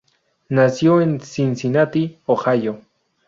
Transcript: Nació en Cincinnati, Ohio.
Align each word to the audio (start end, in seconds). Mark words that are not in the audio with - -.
Nació 0.49 0.99
en 0.99 1.19
Cincinnati, 1.21 2.17
Ohio. 2.25 2.81